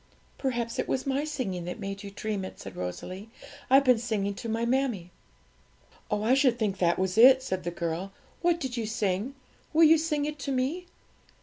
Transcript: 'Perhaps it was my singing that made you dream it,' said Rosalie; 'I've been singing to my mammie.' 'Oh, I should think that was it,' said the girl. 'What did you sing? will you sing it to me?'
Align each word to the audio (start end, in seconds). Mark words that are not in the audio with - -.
'Perhaps 0.39 0.79
it 0.79 0.87
was 0.87 1.05
my 1.05 1.23
singing 1.23 1.65
that 1.65 1.79
made 1.79 2.01
you 2.01 2.09
dream 2.09 2.43
it,' 2.43 2.59
said 2.59 2.75
Rosalie; 2.75 3.29
'I've 3.69 3.83
been 3.85 3.99
singing 3.99 4.33
to 4.33 4.49
my 4.49 4.65
mammie.' 4.65 5.11
'Oh, 6.09 6.23
I 6.23 6.33
should 6.33 6.57
think 6.57 6.79
that 6.79 6.97
was 6.97 7.19
it,' 7.19 7.43
said 7.43 7.63
the 7.63 7.69
girl. 7.69 8.11
'What 8.41 8.59
did 8.59 8.75
you 8.77 8.87
sing? 8.87 9.35
will 9.73 9.83
you 9.83 9.99
sing 9.99 10.25
it 10.25 10.39
to 10.39 10.51
me?' 10.51 10.87